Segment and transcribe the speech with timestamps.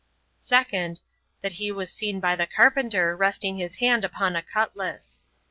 [0.35, 1.01] Second.
[1.41, 5.19] That he was seen by the carpenter resting his hand upon a cutlass.